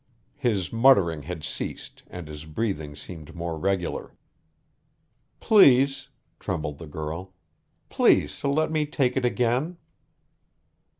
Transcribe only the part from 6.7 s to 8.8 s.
the girl. "Please to let